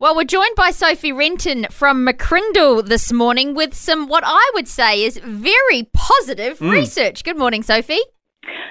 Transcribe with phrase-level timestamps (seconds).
[0.00, 4.66] Well, we're joined by Sophie Renton from McCrindle this morning with some what I would
[4.66, 6.70] say is very positive Hmm.
[6.70, 7.22] research.
[7.22, 8.00] Good morning, Sophie.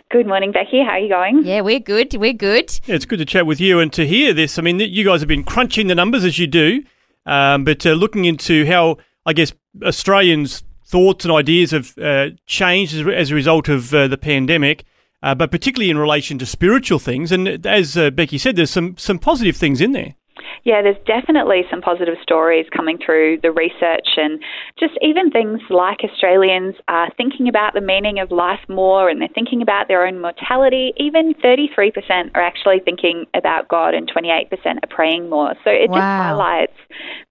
[0.10, 0.82] Good morning, Becky.
[0.84, 1.44] How are you going?
[1.46, 2.16] Yeah, we're good.
[2.16, 2.72] We're good.
[2.88, 4.58] Yeah, it's good to chat with you and to hear this.
[4.58, 6.82] I mean, you guys have been crunching the numbers as you do,
[7.28, 9.54] um, but uh, looking into how, I guess,
[9.84, 14.84] Australians' thoughts and ideas have uh, changed as, as a result of uh, the pandemic,
[15.22, 17.32] uh, but particularly in relation to spiritual things.
[17.32, 20.16] And as uh, Becky said, there's some, some positive things in there.
[20.64, 24.40] Yeah, there's definitely some positive stories coming through the research, and
[24.80, 29.30] just even things like Australians are thinking about the meaning of life more and they're
[29.34, 30.94] thinking about their own mortality.
[30.98, 35.54] Even 33% are actually thinking about God, and 28% are praying more.
[35.64, 36.78] So it just highlights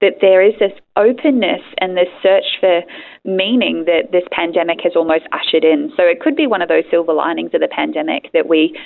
[0.00, 2.82] that there is this openness and this search for
[3.24, 5.92] meaning that this pandemic has almost ushered in.
[5.96, 8.78] So it could be one of those silver linings of the pandemic that we,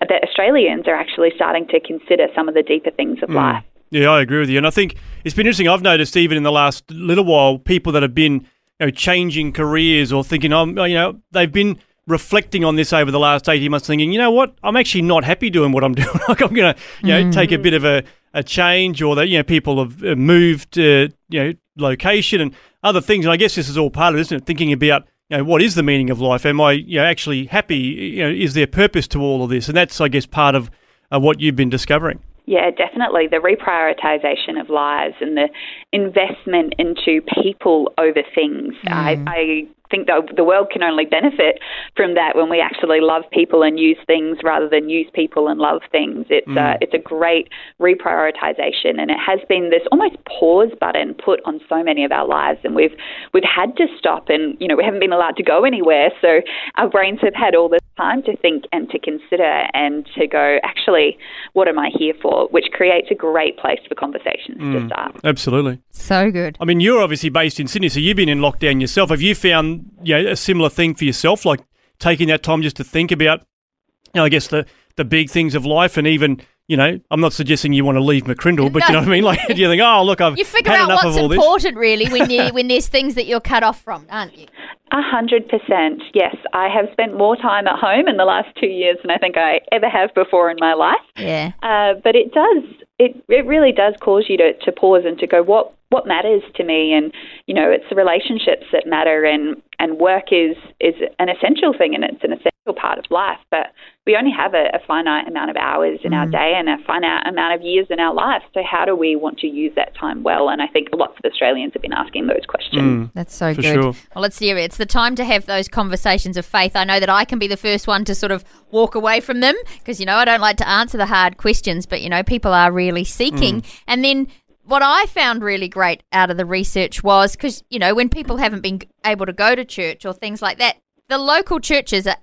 [0.00, 3.36] that Australians are actually starting to consider some of the deeper things of hmm.
[3.36, 3.64] life.
[3.90, 4.58] Yeah, I agree with you.
[4.58, 5.68] And I think it's been interesting.
[5.68, 8.46] I've noticed even in the last little while, people that have been
[8.78, 13.10] you know, changing careers or thinking, um, you know, they've been reflecting on this over
[13.10, 15.94] the last 18 months, thinking, you know what, I'm actually not happy doing what I'm
[15.96, 16.08] doing.
[16.28, 18.02] like I'm going to, you know, take a bit of a,
[18.32, 22.54] a change or that, you know, people have uh, moved, uh, you know, location and
[22.82, 23.24] other things.
[23.24, 24.46] And I guess this is all part of it, isn't it?
[24.46, 26.46] Thinking about, you know, what is the meaning of life?
[26.46, 27.76] Am I, you know, actually happy?
[27.76, 29.68] You know, is there purpose to all of this?
[29.68, 30.70] And that's, I guess, part of
[31.12, 32.20] uh, what you've been discovering.
[32.46, 33.26] Yeah, definitely.
[33.28, 35.48] The reprioritization of lives and the
[35.92, 38.74] investment into people over things.
[38.86, 39.24] I, mm.
[39.28, 41.60] I think the, the world can only benefit
[41.96, 45.60] from that when we actually love people and use things rather than use people and
[45.60, 46.26] love things.
[46.30, 47.48] It's uh, it's a great
[47.80, 52.26] reprioritization, and it has been this almost pause button put on so many of our
[52.26, 52.94] lives, and we've
[53.34, 56.40] we've had to stop, and you know we haven't been allowed to go anywhere, so
[56.76, 60.58] our brains have had all this time to think and to consider and to go.
[60.62, 61.18] Actually,
[61.52, 62.48] what am I here for?
[62.48, 65.16] Which creates a great place for conversations to start.
[65.24, 65.80] Absolutely.
[65.90, 66.56] So good.
[66.60, 69.10] I mean, you're obviously based in Sydney, so you've been in lockdown yourself.
[69.10, 71.60] Have you found you know, a similar thing for yourself, like
[71.98, 75.54] taking that time just to think about, you know, I guess the the big things
[75.54, 78.86] of life, and even you know, I'm not suggesting you want to leave McCrindle, but
[78.86, 79.24] you know what I mean.
[79.24, 81.36] Like, you think, oh, look, I've You figure had out enough what's of all this.
[81.36, 84.46] important, really, when you when there's things that you're cut off from, aren't you?
[84.92, 86.00] A hundred percent.
[86.14, 89.18] Yes, I have spent more time at home in the last two years than I
[89.18, 91.00] think I ever have before in my life.
[91.16, 91.52] Yeah.
[91.60, 92.62] Uh, but it does.
[93.00, 96.42] It it really does cause you to, to pause and to go, what what matters
[96.56, 96.92] to me?
[96.94, 97.12] And
[97.46, 101.94] you know, it's the relationships that matter, and and work is is an essential thing,
[101.94, 103.38] and it's an essential part of life.
[103.50, 103.68] But
[104.06, 107.26] we only have a, a finite amount of hours in our day and a finite
[107.28, 108.42] amount of years in our life.
[108.54, 110.48] So how do we want to use that time well?
[110.48, 112.82] And I think lots of Australians have been asking those questions.
[112.82, 113.74] mm, That's so For good.
[113.74, 113.92] sure.
[114.14, 114.64] Well, let's hear it.
[114.64, 116.76] It's the time to have those conversations of faith.
[116.76, 119.40] I know that I can be the first one to sort of walk away from
[119.40, 122.22] them because, you know, I don't like to answer the hard questions, but, you know,
[122.22, 123.62] people are really seeking.
[123.86, 124.28] And then
[124.70, 128.36] what I found really great out of the research was because, you know, when people
[128.36, 130.76] haven't been able to go to church or things like that,
[131.08, 132.18] the local churches are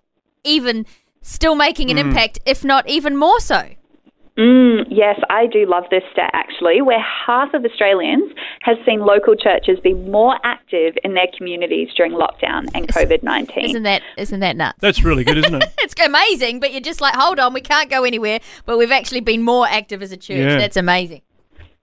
[0.45, 0.85] even
[1.21, 3.69] still making an impact, if not even more so.
[4.37, 8.31] Mm, yes, I do love this stat actually, where half of Australians
[8.61, 13.65] have seen local churches be more active in their communities during lockdown and COVID 19.
[13.65, 14.77] Isn't that isn't that nuts?
[14.79, 15.69] That's really good, isn't it?
[15.79, 18.39] it's amazing, but you're just like, hold on, we can't go anywhere.
[18.65, 20.37] But we've actually been more active as a church.
[20.37, 20.57] Yeah.
[20.57, 21.23] That's amazing.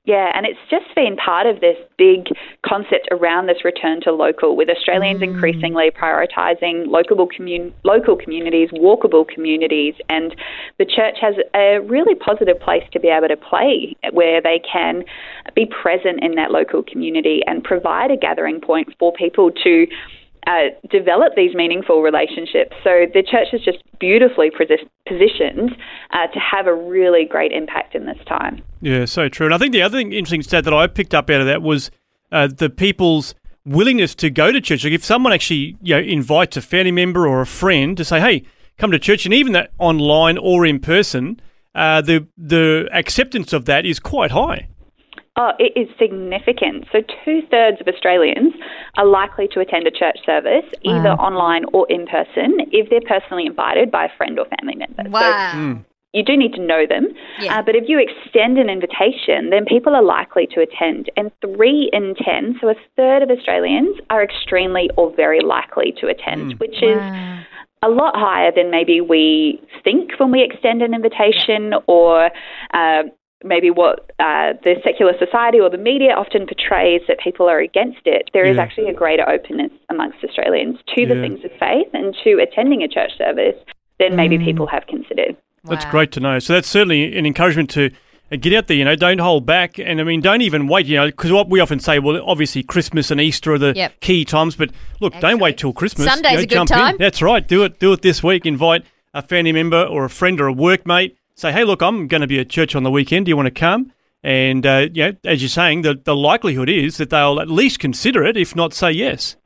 [0.07, 2.27] Yeah, and it's just been part of this big
[2.65, 5.33] concept around this return to local, with Australians mm.
[5.33, 10.37] increasingly prioritising local, commun- local communities, walkable communities, and
[10.79, 15.05] the church has a really positive place to be able to play where they can
[15.57, 19.87] be present in that local community and provide a gathering point for people to
[20.47, 22.77] uh, develop these meaningful relationships.
[22.83, 25.77] So the church is just beautifully posi- positioned
[26.13, 28.63] uh, to have a really great impact in this time.
[28.81, 29.47] Yeah, so true.
[29.47, 31.63] And I think the other thing, interesting stat that I picked up out of that
[31.63, 31.91] was
[32.33, 34.85] uh, the people's willingness to go to church.
[34.85, 38.21] Like if someone actually you know invites a family member or a friend to say,
[38.21, 38.45] "Hey,
[38.79, 41.41] come to church," and even that online or in person,
[41.75, 44.69] uh, the the acceptance of that is quite high.
[45.37, 46.87] Oh, it is significant.
[46.93, 48.55] So, two thirds of Australians
[48.97, 53.47] are likely to attend a church service, either online or in person, if they're personally
[53.47, 55.11] invited by a friend or family member.
[55.11, 55.53] Wow.
[55.53, 57.09] So, you do need to know them.
[57.41, 57.59] Yeah.
[57.59, 61.11] Uh, but if you extend an invitation, then people are likely to attend.
[61.17, 66.07] And three in 10, so a third of Australians, are extremely or very likely to
[66.07, 67.01] attend, which is
[67.83, 72.31] a lot higher than maybe we think when we extend an invitation or.
[72.73, 73.03] Uh,
[73.45, 78.01] Maybe what uh, the secular society or the media often portrays that people are against
[78.07, 78.31] it.
[78.33, 78.63] There is Yeah.
[78.63, 81.21] actually a greater openness amongst Australians to the Yeah.
[81.21, 83.57] things of faith and to attending a church service
[84.01, 85.37] than maybe people have considered.
[85.65, 86.39] That's great to know.
[86.39, 87.91] So that's certainly an encouragement to
[88.33, 88.77] uh, get out there.
[88.79, 90.87] You know, don't hold back, and I mean, don't even wait.
[90.87, 94.01] You know, because what we often say, well, obviously Christmas and Easter are the Yep.
[94.01, 94.71] key times, but
[95.01, 96.07] look, Actually, don't wait till Christmas.
[96.07, 96.77] Sunday's you know, a good jump in.
[96.79, 96.97] time.
[96.99, 97.47] That's right.
[97.47, 97.79] Do it.
[97.79, 98.47] Do it this week.
[98.47, 101.13] Invite a family member or a friend or a workmate.
[101.37, 103.27] Say, hey, look, I'm going to be at church on the weekend.
[103.27, 103.93] Do you want to come?
[104.23, 107.79] And uh, you know, as you're saying, the the likelihood is that they'll at least
[107.79, 109.37] consider it, if not say yes.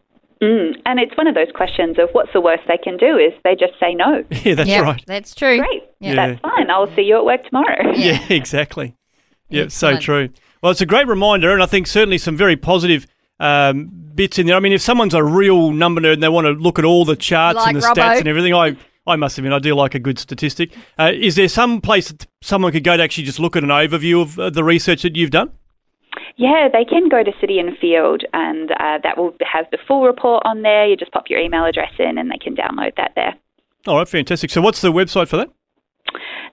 [0.41, 0.81] Mm.
[0.87, 3.57] And it's one of those questions of what's the worst they can do is they
[3.57, 4.23] just say no.
[4.45, 5.03] Yeah, that's Yep, right.
[5.05, 5.59] That's true.
[5.59, 6.15] Great, Yeah.
[6.15, 6.71] that's fine.
[6.71, 7.93] I'll see you at work tomorrow.
[7.97, 8.95] Yeah, exactly.
[9.49, 10.03] Yeah, so Excellent.
[10.03, 10.29] true.
[10.63, 13.09] Well, it's a great reminder, and I think certainly some very positive
[13.41, 14.55] um, bits in there.
[14.55, 17.05] I mean, if someone's a real number nerd and they want to look at all
[17.05, 17.95] the charts Like and the Robbo.
[17.95, 18.77] stats and everything, I,
[19.09, 20.71] I must admit, I do like a good statistic.
[20.99, 23.71] Uh, is there some place that someone could go to actually just look at an
[23.71, 25.51] overview of uh, the research that you've done?
[26.37, 30.05] Yeah, they can go to City and Field, and uh, that will have the full
[30.05, 30.87] report on there.
[30.87, 33.35] You just pop your email address in, and they can download that there.
[33.87, 34.51] All right, fantastic.
[34.51, 35.51] So, what's the website for that?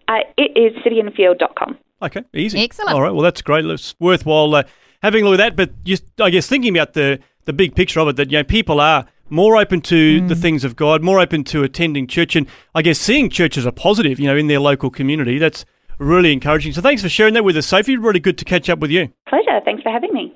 [0.08, 1.78] Uh, it is cityandfield.com.
[2.02, 2.64] Okay, easy.
[2.64, 2.96] Excellent.
[2.96, 3.66] All right, well, that's great.
[3.66, 4.64] It's worthwhile uh,
[5.04, 5.56] having a look at that.
[5.56, 8.44] But just, I guess, thinking about the, the big picture of it, that you know,
[8.44, 10.28] people are more open to Mm.
[10.28, 13.66] the things of God, more open to attending church, and I guess seeing church as
[13.66, 15.38] a positive, you know, in their local community.
[15.38, 15.66] That's
[16.00, 16.74] really encouraging.
[16.74, 17.98] So, thanks for sharing that with us, Sophie.
[17.98, 19.10] Really good to catch up with you.
[19.28, 19.60] Pleasure.
[19.66, 20.34] Thanks for having me.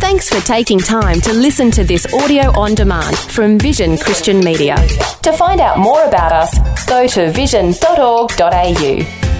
[0.00, 4.74] Thanks for taking time to listen to this audio on demand from Vision Christian Media.
[5.22, 9.31] To find out more about us, go to vision.org.au.